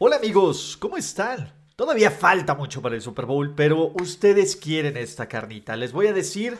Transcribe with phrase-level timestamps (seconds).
[0.00, 1.52] Hola amigos, ¿cómo están?
[1.74, 5.74] Todavía falta mucho para el Super Bowl, pero ustedes quieren esta carnita.
[5.74, 6.56] Les voy a decir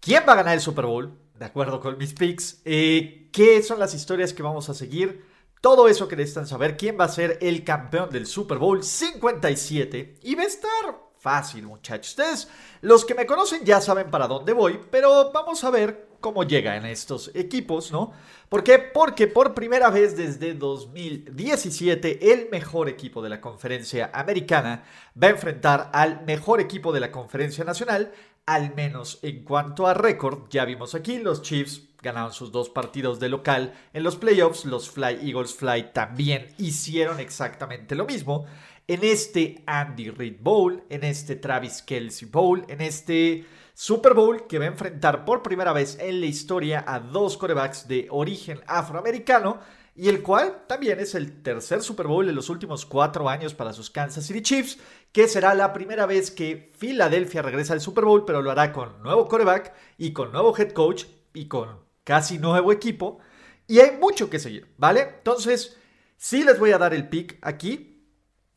[0.00, 3.78] quién va a ganar el Super Bowl, de acuerdo con mis picks, eh, qué son
[3.78, 5.24] las historias que vamos a seguir,
[5.60, 10.16] todo eso que necesitan saber, quién va a ser el campeón del Super Bowl 57
[10.24, 12.10] y va a estar fácil muchachos.
[12.10, 12.48] Ustedes,
[12.82, 16.84] los que me conocen ya saben para dónde voy, pero vamos a ver cómo llegan
[16.84, 18.12] estos equipos, ¿no?
[18.50, 18.78] ¿Por qué?
[18.78, 24.84] Porque por primera vez desde 2017 el mejor equipo de la conferencia americana
[25.20, 28.12] va a enfrentar al mejor equipo de la conferencia nacional,
[28.44, 30.50] al menos en cuanto a récord.
[30.50, 34.88] Ya vimos aquí, los Chiefs ganaron sus dos partidos de local en los playoffs, los
[34.90, 38.46] Fly Eagles Fly también hicieron exactamente lo mismo.
[38.86, 44.60] En este Andy Reid Bowl, en este Travis Kelsey Bowl, en este Super Bowl que
[44.60, 49.58] va a enfrentar por primera vez en la historia a dos corebacks de origen afroamericano
[49.96, 53.72] y el cual también es el tercer Super Bowl de los últimos cuatro años para
[53.72, 54.78] sus Kansas City Chiefs,
[55.12, 59.02] que será la primera vez que Filadelfia regresa al Super Bowl, pero lo hará con
[59.02, 63.18] nuevo coreback y con nuevo head coach y con casi nuevo equipo.
[63.66, 65.00] Y hay mucho que seguir, ¿vale?
[65.16, 65.78] Entonces,
[66.16, 67.90] sí les voy a dar el pick aquí.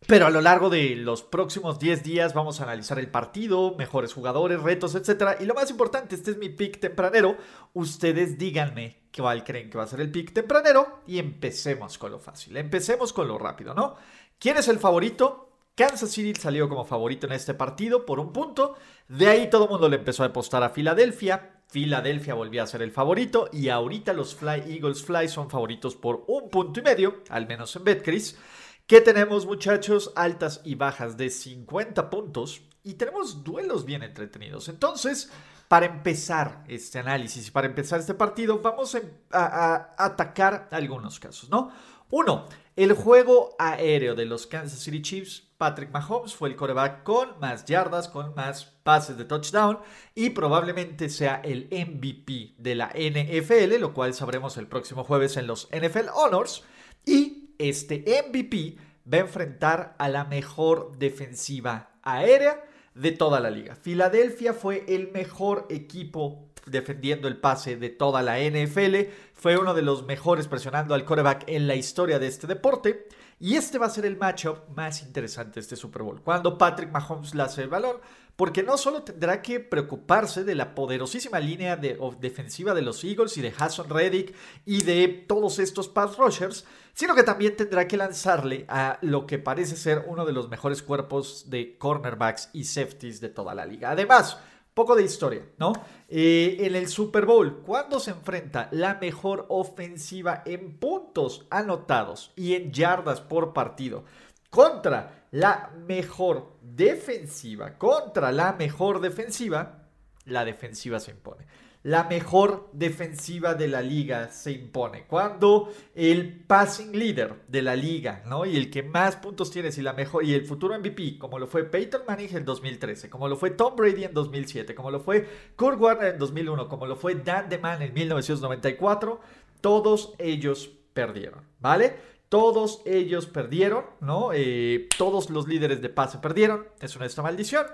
[0.05, 4.13] Pero a lo largo de los próximos 10 días vamos a analizar el partido, mejores
[4.13, 5.37] jugadores, retos, etc.
[5.39, 7.37] Y lo más importante, este es mi pick tempranero.
[7.73, 12.19] Ustedes díganme cuál creen que va a ser el pick tempranero y empecemos con lo
[12.19, 12.55] fácil.
[12.57, 13.95] Empecemos con lo rápido, ¿no?
[14.39, 15.49] ¿Quién es el favorito?
[15.75, 18.75] Kansas City salió como favorito en este partido por un punto.
[19.07, 21.56] De ahí todo el mundo le empezó a apostar a Filadelfia.
[21.67, 26.23] Filadelfia volvió a ser el favorito y ahorita los Fly Eagles Fly son favoritos por
[26.27, 28.37] un punto y medio, al menos en Betcris.
[28.85, 30.13] ¿Qué tenemos muchachos?
[30.15, 34.69] Altas y bajas de 50 puntos y tenemos duelos bien entretenidos.
[34.69, 35.29] Entonces,
[35.67, 39.01] para empezar este análisis y para empezar este partido, vamos a,
[39.31, 41.69] a atacar algunos casos, ¿no?
[42.09, 42.45] Uno,
[42.77, 45.43] el juego aéreo de los Kansas City Chiefs.
[45.57, 49.79] Patrick Mahomes fue el coreback con más yardas, con más pases de touchdown
[50.13, 55.47] y probablemente sea el MVP de la NFL, lo cual sabremos el próximo jueves en
[55.47, 56.63] los NFL Honors.
[57.03, 58.77] Y este MVP
[59.11, 63.75] va a enfrentar a la mejor defensiva aérea de toda la liga.
[63.75, 69.09] Filadelfia fue el mejor equipo defendiendo el pase de toda la NFL.
[69.33, 73.07] Fue uno de los mejores presionando al coreback en la historia de este deporte.
[73.39, 76.21] Y este va a ser el matchup más interesante de este Super Bowl.
[76.21, 77.97] Cuando Patrick Mahomes hace el balón,
[78.35, 83.35] porque no solo tendrá que preocuparse de la poderosísima línea de, defensiva de los Eagles
[83.37, 87.97] y de Hassan Reddick y de todos estos pass rushers, sino que también tendrá que
[87.97, 93.21] lanzarle a lo que parece ser uno de los mejores cuerpos de cornerbacks y safeties
[93.21, 93.89] de toda la liga.
[93.89, 94.39] Además,
[94.77, 95.73] poco de historia, ¿no?
[96.07, 102.53] Eh, en el Super Bowl, cuando se enfrenta la mejor ofensiva en puntos anotados y
[102.53, 104.03] en yardas por partido
[104.51, 109.87] contra la mejor defensiva, contra la mejor defensiva,
[110.25, 111.47] la defensiva se impone.
[111.83, 115.05] La mejor defensiva de la liga se impone.
[115.05, 118.45] Cuando el passing leader de la liga, ¿no?
[118.45, 121.47] Y el que más puntos tiene y la mejor y el futuro MVP, como lo
[121.47, 125.27] fue Peyton Manning en 2013, como lo fue Tom Brady en 2007, como lo fue
[125.55, 129.19] Kurt Warner en 2001, como lo fue Dan DeMann en 1994,
[129.61, 131.95] todos ellos perdieron, ¿vale?
[132.29, 134.31] Todos ellos perdieron, ¿no?
[134.33, 136.67] Eh, todos los líderes de pase perdieron.
[136.81, 137.65] Es una esta maldición.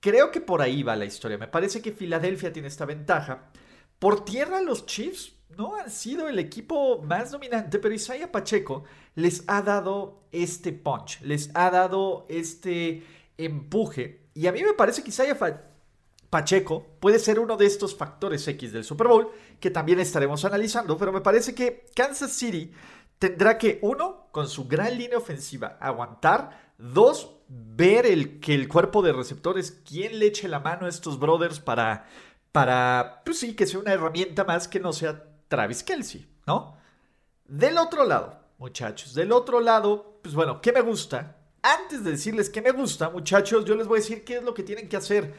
[0.00, 1.38] Creo que por ahí va la historia.
[1.38, 3.50] Me parece que Filadelfia tiene esta ventaja.
[3.98, 8.84] Por tierra los Chiefs no han sido el equipo más dominante, pero Isaiah Pacheco
[9.14, 13.02] les ha dado este punch, les ha dado este
[13.36, 14.28] empuje.
[14.34, 15.36] Y a mí me parece que Isaiah
[16.30, 20.96] Pacheco puede ser uno de estos factores X del Super Bowl que también estaremos analizando,
[20.96, 22.72] pero me parece que Kansas City
[23.18, 26.72] tendrá que, uno, con su gran línea ofensiva, aguantar.
[26.78, 31.18] Dos, ver el, que el cuerpo de receptores, quién le eche la mano a estos
[31.18, 32.06] brothers para,
[32.52, 36.76] para, pues sí, que sea una herramienta más que no sea Travis Kelsey, ¿no?
[37.48, 41.38] Del otro lado, muchachos, del otro lado, pues bueno, ¿qué me gusta?
[41.60, 44.54] Antes de decirles qué me gusta, muchachos, yo les voy a decir qué es lo
[44.54, 45.34] que tienen que hacer.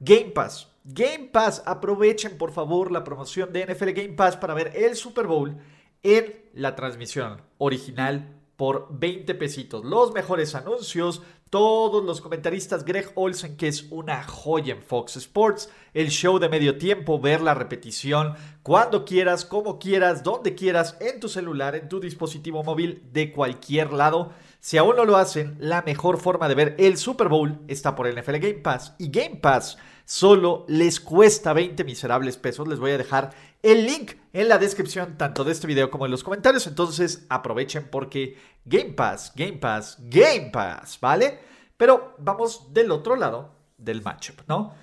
[0.00, 0.68] Game Pass.
[0.84, 5.26] Game Pass, aprovechen por favor la promoción de NFL Game Pass para ver el Super
[5.26, 5.58] Bowl
[6.04, 9.84] en la transmisión original por 20 pesitos.
[9.84, 15.68] Los mejores anuncios, todos los comentaristas, Greg Olsen, que es una joya en Fox Sports,
[15.92, 21.20] el show de medio tiempo, ver la repetición cuando quieras, como quieras, donde quieras, en
[21.20, 24.32] tu celular, en tu dispositivo móvil, de cualquier lado.
[24.60, 28.06] Si aún no lo hacen, la mejor forma de ver el Super Bowl está por
[28.06, 28.94] el NFL Game Pass.
[28.98, 32.66] Y Game Pass solo les cuesta 20 miserables pesos.
[32.66, 33.30] Les voy a dejar
[33.64, 36.66] el link en la descripción tanto de este video como en los comentarios.
[36.66, 41.38] Entonces aprovechen porque Game Pass, Game Pass, Game Pass, ¿vale?
[41.78, 44.74] Pero vamos del otro lado del matchup, ¿no?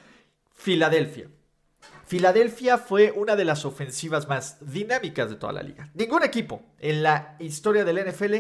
[0.51, 1.29] Filadelfia.
[2.07, 5.91] Filadelfia fue una de las ofensivas más dinámicas de toda la liga.
[5.93, 8.35] Ningún equipo en la historia del NFL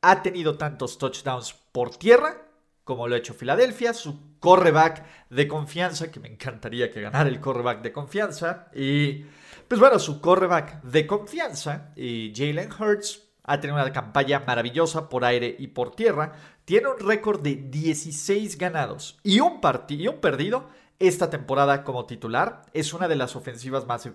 [0.00, 2.48] ha tenido tantos touchdowns por tierra
[2.84, 7.40] como lo ha hecho Filadelfia, su correback de confianza, que me encantaría que ganara el
[7.40, 9.24] correback de confianza, y
[9.68, 15.24] pues bueno, su correback de confianza, y Jalen Hurts, ha tenido una campaña maravillosa por
[15.24, 16.32] aire y por tierra,
[16.64, 20.68] tiene un récord de 16 ganados y un, y un perdido
[20.98, 22.62] esta temporada como titular.
[22.72, 24.08] Es una de las ofensivas más,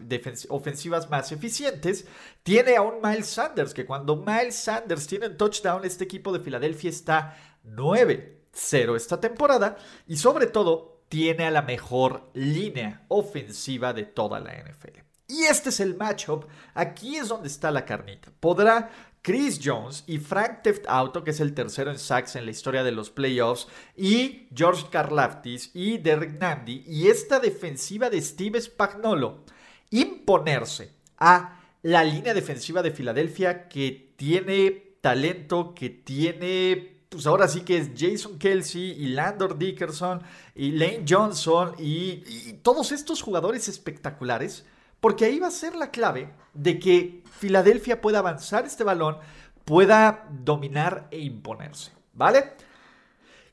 [0.47, 2.07] ofensivas más eficientes.
[2.43, 6.39] Tiene a un Miles Sanders, que cuando Miles Sanders tiene un touchdown, este equipo de
[6.39, 9.77] Filadelfia está 9 cero esta temporada
[10.07, 14.99] y sobre todo tiene a la mejor línea ofensiva de toda la NFL.
[15.29, 18.31] Y este es el matchup, aquí es donde está la carnita.
[18.39, 18.89] Podrá
[19.21, 22.83] Chris Jones y Frank Teft Auto, que es el tercero en sacks en la historia
[22.83, 29.43] de los playoffs, y George Karlaftis y Derek Nandi y esta defensiva de Steve Spagnolo
[29.89, 37.61] imponerse a la línea defensiva de Filadelfia que tiene talento, que tiene pues ahora sí
[37.61, 40.21] que es Jason Kelsey y Landor Dickerson
[40.55, 44.65] y Lane Johnson y, todos estos jugadores espectaculares,
[44.99, 49.17] porque ahí va a ser la clave de que Filadelfia pueda avanzar este balón,
[49.63, 52.53] pueda dominar e imponerse, ¿vale?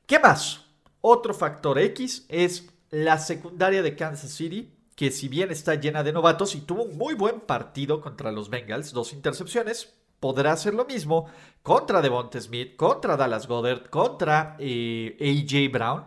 [0.06, 0.62] ¿Qué más?
[1.00, 6.12] Otro factor X es la secundaria de Kansas City, que si bien está llena de
[6.12, 10.84] novatos y tuvo un muy buen partido contra los Bengals, dos intercepciones, podrá hacer lo
[10.84, 11.26] mismo
[11.62, 16.04] contra Devonta Smith, contra Dallas Goddard, contra eh, AJ Brown.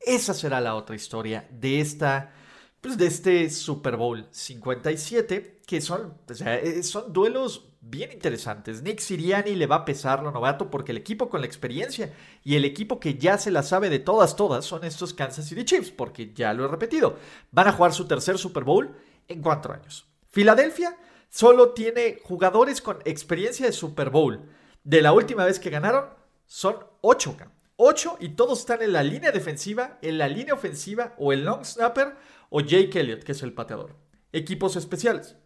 [0.00, 2.32] Esa será la otra historia de esta
[2.80, 6.14] pues de este Super Bowl 57, que son,
[6.46, 8.82] eh, son duelos bien interesantes.
[8.82, 12.12] Nick Siriani le va a pesar lo novato porque el equipo con la experiencia
[12.44, 15.64] y el equipo que ya se la sabe de todas, todas, son estos Kansas City
[15.64, 17.18] Chiefs, porque ya lo he repetido.
[17.50, 18.94] Van a jugar su tercer Super Bowl
[19.26, 20.06] en cuatro años.
[20.28, 20.96] Filadelfia
[21.28, 24.48] solo tiene jugadores con experiencia de Super Bowl.
[24.84, 26.06] De la última vez que ganaron,
[26.46, 27.36] son 8.
[27.76, 31.64] 8 y todos están en la línea defensiva, en la línea ofensiva o el long
[31.64, 32.16] snapper
[32.50, 33.94] o Jake Elliott, que es el pateador.
[34.32, 35.36] Equipos especiales.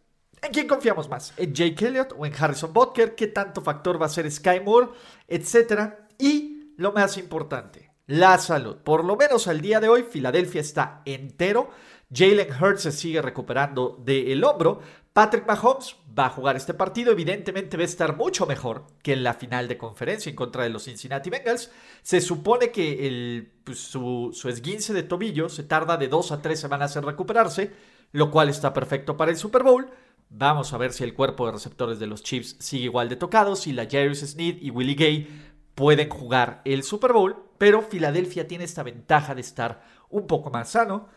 [0.40, 1.34] ¿En quién confiamos más?
[1.37, 3.14] ¿En Jake Elliott o en Harrison Butker?
[3.14, 4.88] ¿Qué tanto factor va a ser Sky Moore?
[5.29, 6.08] Etcétera.
[6.19, 8.79] Y lo más importante, la salud.
[8.79, 11.70] Por lo menos al día de hoy, Filadelfia está entero.
[12.14, 14.80] Jalen Hurts se sigue recuperando del hombro,
[15.12, 19.22] Patrick Mahomes va a jugar este partido, evidentemente va a estar mucho mejor que en
[19.22, 21.70] la final de conferencia en contra de los Cincinnati Bengals.
[22.02, 26.96] Se supone que pues, su, esguince de tobillo se tarda de dos a tres semanas
[26.96, 27.72] en recuperarse,
[28.12, 29.90] lo cual está perfecto para el Super Bowl.
[30.31, 33.54] Vamos a ver si el cuerpo de receptores de los Chiefs sigue igual de tocado,
[33.54, 35.28] si la Jarvis Sneed y Willie Gay
[35.74, 40.70] pueden jugar el Super Bowl, pero Filadelfia tiene esta ventaja de estar un poco más
[40.70, 41.08] sano.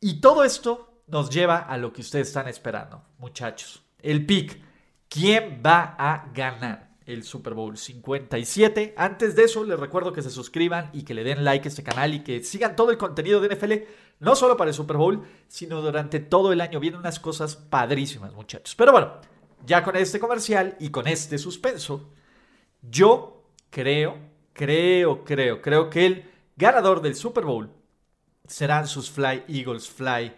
[0.00, 3.82] Y todo esto nos lleva a lo que ustedes están esperando, muchachos.
[4.00, 4.62] El pick.
[5.08, 8.94] ¿Quién va a ganar el Super Bowl 57?
[8.96, 11.82] Antes de eso, les recuerdo que se suscriban y que le den like a este
[11.82, 13.72] canal y que sigan todo el contenido de NFL,
[14.20, 16.78] no solo para el Super Bowl, sino durante todo el año.
[16.78, 18.74] Vienen unas cosas padrísimas, muchachos.
[18.76, 19.14] Pero bueno,
[19.66, 22.12] ya con este comercial y con este suspenso,
[22.82, 24.18] yo creo,
[24.52, 27.77] creo, creo, creo que el ganador del Super Bowl
[28.48, 30.34] serán sus Fly Eagles Fly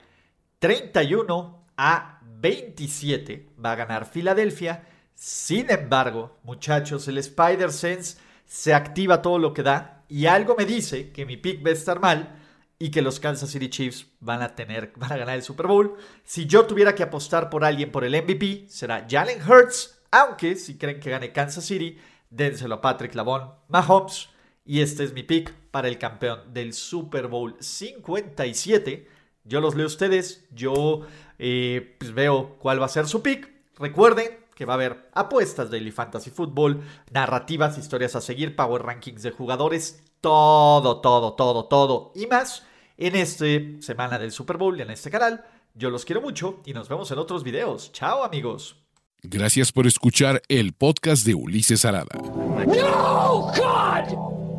[0.59, 4.85] 31 a 27 va a ganar Filadelfia.
[5.15, 10.67] Sin embargo, muchachos, el Spider Sense se activa todo lo que da y algo me
[10.67, 12.37] dice que mi pick va a estar mal
[12.79, 15.97] y que los Kansas City Chiefs van a tener van a ganar el Super Bowl.
[16.25, 20.79] Si yo tuviera que apostar por alguien por el MVP, será Jalen Hurts, aunque si
[20.79, 21.99] creen que gane Kansas City,
[22.31, 24.30] dénselo a Patrick Lavon Mahomes
[24.71, 29.85] y este es mi pick para el campeón del Super Bowl 57 yo los leo
[29.85, 31.03] a ustedes, yo
[31.39, 33.51] eh, pues veo cuál va a ser su pick.
[33.79, 39.23] Recuerden que va a haber apuestas, Daily Fantasy Football, narrativas, historias a seguir, power rankings
[39.23, 42.65] de jugadores, todo, todo, todo, todo y más
[42.97, 43.47] en esta
[43.81, 45.45] semana del Super Bowl y en este canal.
[45.75, 47.91] Yo los quiero mucho y nos vemos en otros videos.
[47.93, 48.77] Chao amigos.
[49.23, 52.15] Gracias por escuchar el podcast de Ulises Arada.
[52.15, 54.40] No, God!